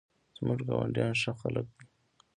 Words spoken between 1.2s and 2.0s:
ښه خلک دي